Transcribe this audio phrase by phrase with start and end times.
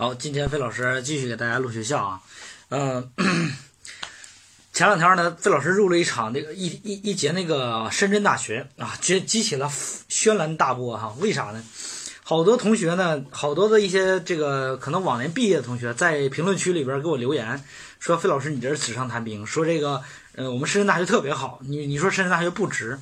[0.00, 2.20] 好，今天费老师继续给大家录学校啊，
[2.68, 3.10] 嗯，
[4.72, 9.68] 前两天呢，费老师录了一场那个一一一节那个深圳大学啊，激激起了
[10.08, 11.16] 轩然大波哈。
[11.18, 11.60] 为啥呢？
[12.22, 17.64] 好多同学呢，好多的一些这个可能往年毕业的同学，在评论区里边给我留言
[17.98, 20.04] 说，费老师你这是纸上谈兵，说这个
[20.36, 23.00] 呃我们深圳大学特别好，你你说深圳大学不值。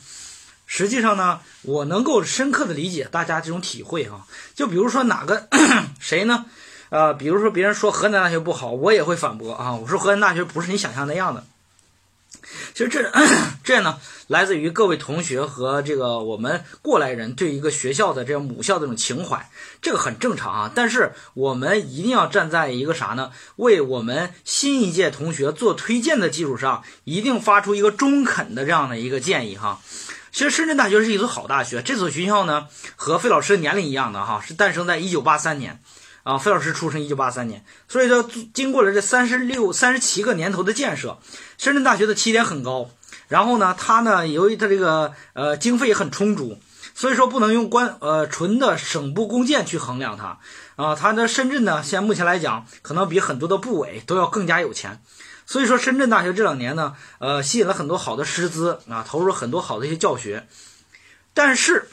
[0.65, 4.27] 实际上呢，我能够深刻的理解大家这种体会哈。
[4.55, 5.47] 就比如说哪个
[6.01, 6.47] 谁呢？
[6.91, 9.75] 呃，比如说别人说河南大学不好，我也会反驳啊。
[9.75, 11.45] 我说河南大学不是你想象那样的。
[12.75, 13.11] 其实这
[13.65, 19.51] 这呢，来自于各位同学和这个我们过来人对一个学校的这样母校的这种情怀，
[19.83, 20.71] 这个很正常啊。
[20.73, 23.33] 但是我们一定要站在一个啥呢？
[23.57, 29.81] 为我们新一届同学做推荐的基础上，一定发出一个中肯的这样的一个建议哈。
[30.31, 35.81] 其实深圳大学是一所好大学，这所学校呢和费老师的年龄一样的哈，是诞生在一九八三年。
[36.27, 41.21] 啊，费老师出生一九八三年，所以说经过了这三十六、三十七个年头的建设，
[41.57, 42.91] 深圳大学的起点很高。
[43.29, 46.59] 然后呢，它呢由于它这个呃经费很充足，
[46.97, 50.41] 所以说不能用官呃纯的省部共建去衡量它
[50.75, 50.97] 啊。
[50.97, 55.01] 它的深圳呢，现在目前来讲，可能比很多的部委都要更加有钱。
[55.47, 60.49] 所以说，深圳大学这两年呢，呃，吸引了很多好的师资啊，投入很多好的一些教学。
[61.35, 61.89] 但是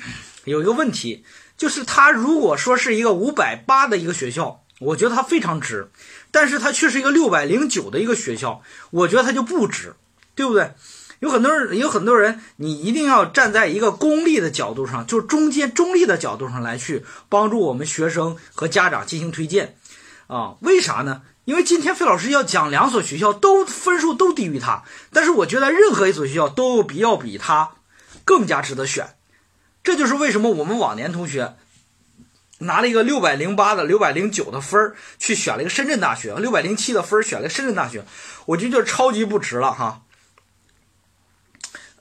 [0.45, 1.23] 有一个问题。
[1.63, 5.89] 就是它如果说是一个五百八的一个学校，我觉得它非常值，
[6.29, 8.61] 但是它却是一个六百零九的一个学校，
[8.91, 9.95] 我觉得它就不值，
[10.35, 10.73] 对不对？
[11.21, 19.77] 有很多人，有很多人，你一定要站在一个公立的角度上，就是中间中立的角度上来去帮助我们学生和家长进行推荐
[20.27, 20.55] 啊？
[20.59, 21.21] 为啥呢？
[21.45, 24.83] 因为今天费老师要讲两所学校都分数都低于他，
[25.13, 27.71] 但是我觉得任何一所学校都比要比他
[28.25, 29.15] 更加值得选。
[29.83, 31.55] 这就是为什么我们往年同学
[32.59, 38.05] 拿了一个六百零八的、六百零九的分儿去选了一个深圳大学，六百零七的分儿选了深圳大学，
[38.45, 40.01] 我觉得就超级不值了哈。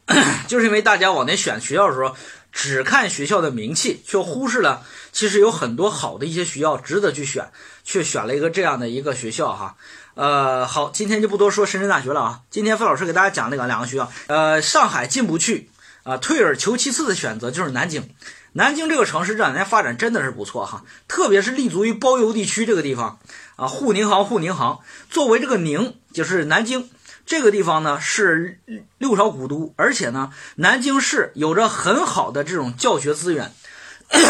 [0.46, 2.14] 就是因为大家往年选学校的时候，
[2.52, 7.50] 只看学校的名气，却忽视了其实有很多好的一些学校值得去选，
[7.82, 9.76] 却选了一个这样的一个学校哈。
[10.14, 12.40] 呃，好，今天就不多说深圳大学了啊。
[12.50, 15.70] 今天费老师给大家讲那个两个学校，呃，上海进不去。
[16.04, 18.08] 啊，退而求其次的选择就是南京。
[18.54, 23.18] 南京这个城市这两年发展真的是不错哈，特别是立足于包邮地区这个地方
[23.56, 26.90] 啊，沪宁杭，沪宁杭作为这个宁，就是南京
[27.24, 28.58] 这个地方呢是
[28.98, 33.52] 六朝古都，而且呢，南京市有着很好的这种教学资源，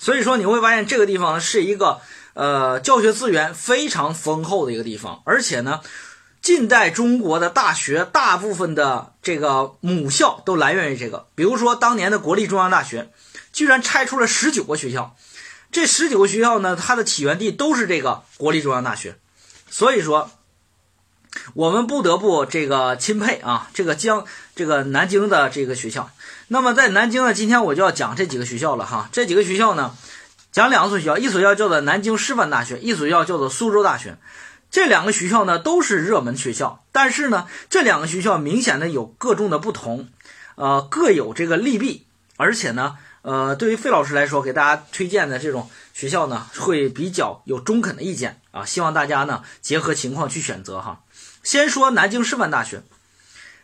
[0.00, 2.00] 所以说你会发现这个地方是一个
[2.34, 5.80] 呃教学资源非常丰厚的一个地方，而且呢。
[6.46, 13.10] 近代中国的大学大部分的这个母校都来源于这个，比如说当年的国立中央大学，
[13.52, 15.16] 居然拆出了十九个学校，
[15.72, 19.16] 这十九个学校呢，它的起源地都是这个国立中央大学，
[19.68, 20.30] 所以说
[21.54, 24.24] 我们不得不这个钦佩啊，这个江
[24.54, 26.10] 这个南京的这个学校。
[26.46, 29.96] 那么在南京呢，今天我就要讲这几个学校了哈，这几个学校呢，
[30.52, 34.16] 讲两所学校，一所学校叫做南京师范大学，一所学校叫做苏州大学。
[34.76, 40.10] 这两个学校呢都是热门学校，但是呢这两个学校明显的有各种的不同，
[40.56, 42.04] 呃各有这个利弊，
[42.36, 51.00] 而且呢呃对于费老师来说给大家推荐的这种学校呢会比较有中肯的意见啊，希望大家呢结合情况去选择哈。
[51.42, 52.82] 先说南京师范大学，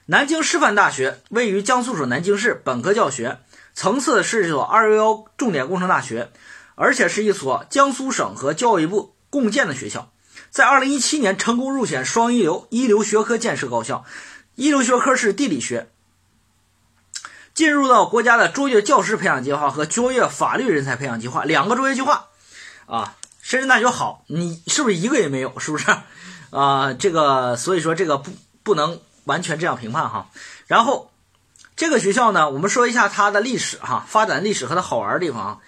[0.07, 3.41] 南京师范大学位于江苏省南京市，本科教学
[3.75, 6.31] 层次是一所二幺幺重点工程大学，
[6.75, 10.11] 而且是一所江苏省和教育部共建的学校。
[10.53, 14.05] 在二零一七年成功入选双一流一流学科建设高校，
[14.55, 15.89] 一流学科是地理学。
[17.55, 22.27] 进入到国家的卓越教师培养计划和卓越法律人才培养计划两个卓越计划，
[22.85, 25.59] 啊，深圳大学好，你是不是一个也没有？
[25.59, 25.87] 是不是？
[26.51, 28.31] 啊，这个所以说这个不
[28.63, 30.29] 不能完全这样评判哈。
[30.67, 31.11] 然后
[31.77, 35.59] 这个学校呢，我们说一下它的历史哈，发展历史和它好玩的地方啊。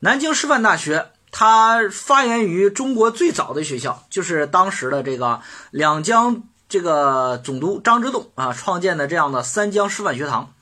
[0.00, 1.10] 南京师范大学。
[1.30, 10.54] 它发源于中国最早的学校，就是当时的这个两江这个总督张之洞啊创建的这样的三江师范学堂。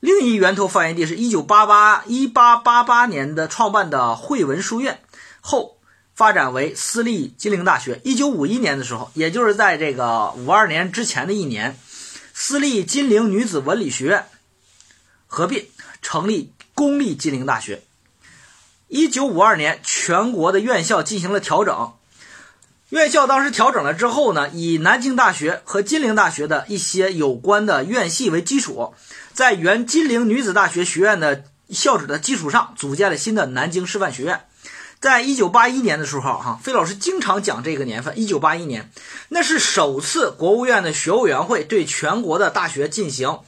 [0.00, 5.00] 另一源头发源地是一九八八一八八八年的创办的汇文书院，
[5.40, 5.78] 后
[6.14, 8.00] 发展为私立金陵大学。
[8.04, 11.76] 一九五一年的时候，也就是在这个五二年之前的一年，
[12.32, 14.26] 私立金陵女子文理学院
[15.26, 15.66] 合并
[16.00, 17.82] 成立公立金陵大学。
[18.88, 21.92] 一九五二年，全国的院校进行了调整。
[22.88, 28.94] 院校当时调整了之后呢，以南京大学和金陵大学的一些有关的院系为基础，
[29.34, 34.40] 在原金陵女子大学学院的校址的基础上，组建了新的南京师范学院。
[35.00, 38.90] 在一九八一年的时候，哈，费老师经常讲这个年份，一九八一年，
[39.28, 43.40] 那是首次国务院的学委员会对全国的大学进行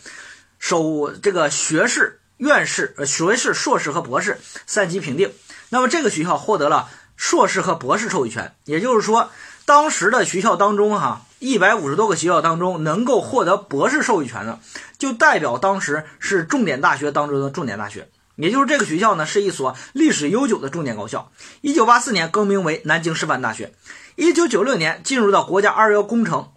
[0.59, 5.33] 首这个学士、院士、呃学士、硕士和博士三级评定。
[5.69, 9.31] 那么这个学校获得了硕士和博士授予权，也就是说，
[9.67, 14.59] 当时的学校当中，哈，一百五十多个学校当中能够获得博士授予权的，
[14.99, 18.09] 就代表当时是重点大学当中的重点大学。
[18.37, 21.31] 也就是这个学校呢，是一所历史悠久的重点高校。
[21.61, 23.75] 一九八四年更名为南京师范大学。
[24.17, 26.51] 一九九六年进入到国家二幺幺工程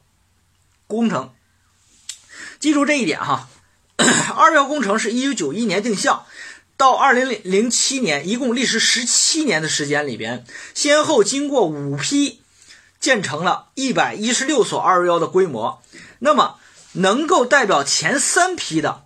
[0.87, 1.31] 工程。
[2.59, 3.49] 记住这一点哈，
[4.35, 6.25] 二幺工程是一九九一年定向，
[6.77, 12.41] 到二零零七年，一共历时十七年的时间里边，先后经过五批
[12.99, 15.81] 建成了一百一十六所二幺幺的规模。
[16.19, 16.57] 那么
[16.93, 19.03] 能够代表前三批的，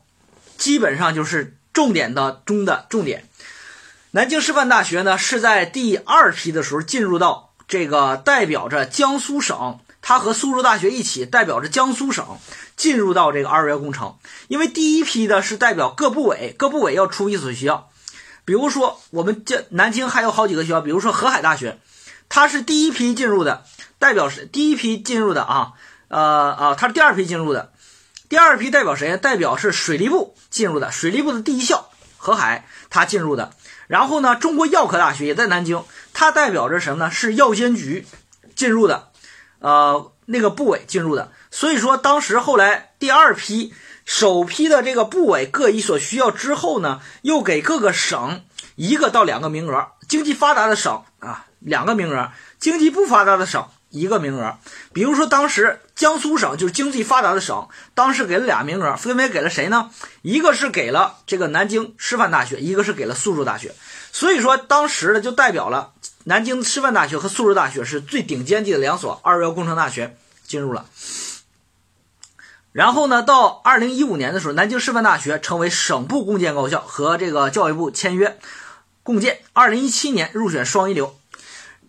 [0.57, 1.53] 基本上就是。
[1.73, 3.29] 重点的中的重点，
[4.09, 12.39] 南京师范大学呢是在第二批的时候进入到这个代表着江苏省，它和苏州大学一起代表着江苏省
[12.77, 14.15] 进入到这个二幺幺工程。
[14.47, 17.89] 因为第一批的是代表各部委，各部委要出一所学校，
[18.45, 21.77] 比如说我们这南京还有好几个学校，比如说河海大学，
[22.29, 23.65] 它是第一批进入的，
[23.99, 25.73] 代表是第一批进入的啊，
[26.07, 27.73] 呃啊，它是第二批进入的。
[28.29, 29.17] 第二批代表谁？
[29.17, 33.51] 代表是水利部进入的，水利部的第一校河海，他进入的。
[33.87, 35.83] 然后呢，中国药科大学也在南京，
[36.13, 37.11] 它代表着什么呢？
[37.11, 38.07] 是药监局
[38.55, 39.09] 进入的，
[39.59, 41.31] 呃，那个部委进入的。
[41.51, 43.73] 所以说，当时后来第二批、
[44.05, 48.43] 首批的这个部委各一所需要之后呢，又给各个省
[48.75, 53.67] 一个到两个名额，经济发达的省啊两个名额，经济不发达的省。
[53.89, 54.57] 一个名额，
[54.91, 59.89] 比如说当时江苏省就是经济发达的省，当时给了俩名额，分别给了谁呢？
[60.21, 63.73] 一个是给了这个南京师范大学，一个是给了苏州大学。
[64.11, 65.93] 所以说当时呢，就代表了
[66.27, 70.85] 南京师范大学和苏州大学是最顶尖级的两所二幺工程大学进入了。
[72.73, 78.37] 然后呢，到二零一五年的时候，南京师范大学成为省部共建高校，和这个教育部签约
[79.03, 79.39] 共建。
[79.53, 81.17] 二零一七年入选双一流。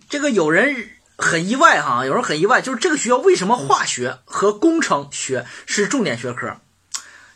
[0.09, 0.91] 这个有人。
[1.21, 6.59] 很意外哈，有人很意外，就是这个学校为什么化学和工程学是重点学科？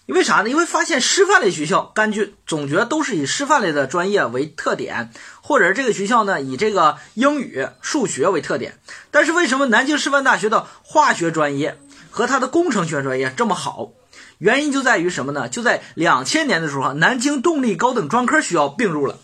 [0.07, 0.51] 因为啥呢？
[0.51, 5.11] 因为发现师范类学校，根据总觉都是以师范类的专业为特点，
[5.41, 8.79] 或者这个学校呢以这个英语、数学为特点。
[9.11, 11.79] 但是为什么南京师范大学的化学专业
[12.11, 13.91] 和它的工程学专业这么好？
[14.39, 15.49] 原因就在于什么呢？
[15.49, 19.19] 就在两千年的时候，南京动力高等专科学校并入了。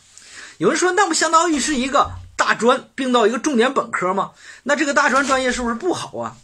[0.59, 2.13] 有人说，那不相当于是一个？
[2.37, 4.31] 大专并到一个重点本科吗？
[4.63, 6.37] 那这个大专专业是不是不好啊？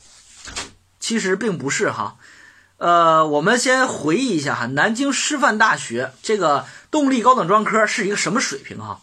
[0.99, 2.17] 其实并不是哈。
[2.85, 9.01] 呃，我们先回忆一下哈，南京师范大学这个动力高等专科是一个什么水平哈？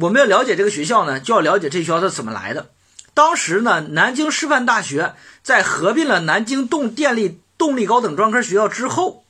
[0.00, 2.70] 我们要了解这个学校呢，就要了解这学校是怎么来的。
[3.14, 5.14] 当时呢，南京师范大学
[5.44, 9.22] 在合并了南京动电力动力高等专科学校之后，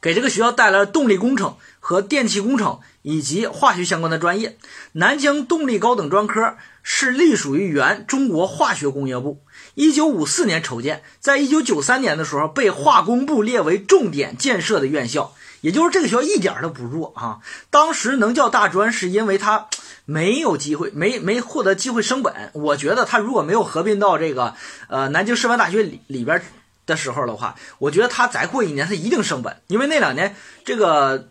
[0.00, 2.80] 给这个学校带来了动力工程和电气工程。
[3.02, 4.58] 以及化学相关的专业，
[4.92, 9.40] 南京动力高等专科是隶属于原中国化学工业部。
[9.74, 15.32] 一九五四年筹建，在一九九三年的时候被化工部列为重点建设的院校。
[15.62, 17.38] 也就是这个学校一点都不弱啊！
[17.70, 19.68] 当时能叫大专，是因为它
[20.04, 22.50] 没有机会，没没获得机会升本。
[22.52, 24.54] 我觉得它如果没有合并到这个
[24.88, 26.42] 呃南京师范大学里里边
[26.90, 31.30] 的时候的话，我觉得他再过一年他一定升本，因为那两年这个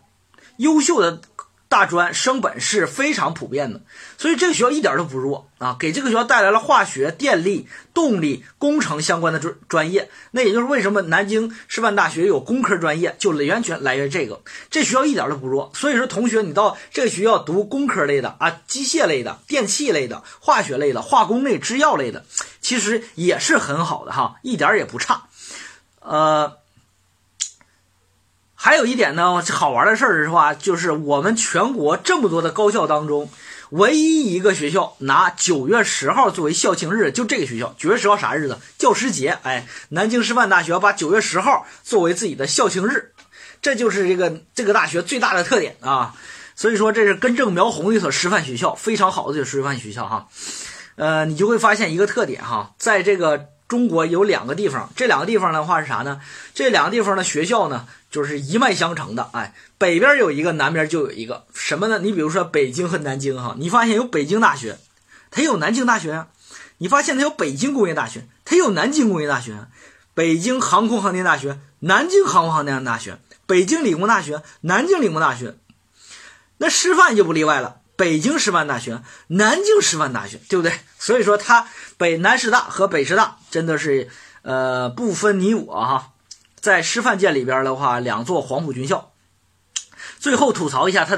[0.58, 1.22] 优秀的。
[1.70, 3.82] 大专升本是非常普遍的，
[4.18, 10.10] 所以这个学校一点都不弱啊，给这个学校带来了化学、电力、动力、工程相关的专专业。
[10.32, 14.42] 那也就是为什么南京师范大学有工科专业，就完全来源于这个。
[14.72, 22.26] 这学校一点都不弱，所以说同学，你到这个学校读工科类的啊，机械类的、电气类的、化学类的、化工类、制药类的，
[22.62, 25.29] 其实也是很好的哈，一点也不差。
[26.10, 26.58] 呃。
[28.62, 33.30] 还有一点呢，好玩的事儿是话，就是我们全国这么多的高校当中，
[33.70, 37.74] 唯一一个学校拿九月十号作为校庆日，就这个学校。
[37.78, 38.58] 九月十号啥日子？
[38.78, 39.40] 教师节。
[39.44, 43.14] 哎，南京师范大学把九月十号作为自己的校庆日，
[43.62, 46.14] 这就是这个这个大学最大的特点啊。
[46.54, 50.28] 所以说，这是根正苗红的一所师范学校，非常好的一所师范学校哈。
[50.98, 53.46] 呃，你就会发现一个特点哈，在这个。
[53.70, 56.20] 中国有两个地方，这两个地方的话是啥呢？
[56.56, 59.30] 这两个地方的学校呢，就是一脉相承的。
[59.32, 62.00] 哎，北边有一个，南边就有一个，什么呢？
[62.00, 64.80] 你比如说北京和南京哈，你发现有北京大学，
[65.30, 66.28] 它有南京大学啊。
[66.80, 69.68] 你发现它有北京工业大学，它有南京工业大学。
[70.16, 75.56] 北京航空航天大学，南京航空航天大学，北京理工大学，南京理工大学。
[76.58, 80.72] 那师范就不例外了，北京师范大学、南京师范大学，对不对？
[80.98, 84.08] 所以说，他北南师大和北师大真的是
[84.42, 86.14] 呃不分你我哈，
[86.62, 89.12] 在师范界里边的话，两座黄埔军校。
[90.18, 91.18] 最后吐槽一下他